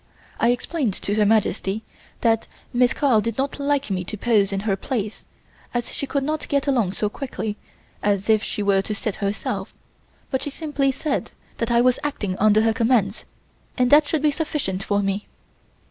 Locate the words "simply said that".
10.49-11.69